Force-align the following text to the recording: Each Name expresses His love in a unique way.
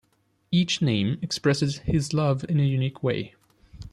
Each 0.49 0.81
Name 0.81 1.19
expresses 1.21 1.77
His 1.85 2.11
love 2.11 2.43
in 2.49 2.59
a 2.59 2.63
unique 2.63 3.03
way. 3.03 3.35